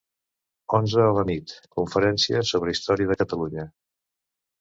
[0.77, 3.67] Onze a la nit: conferència sobre història de Catalunya.